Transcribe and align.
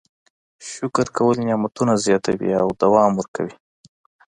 شکر 0.71 1.05
کول 1.17 1.35
نعمتونه 1.47 1.93
زیاتوي 2.05 2.51
او 2.61 2.67
دوام 2.81 3.11
ورکوي. 3.15 3.55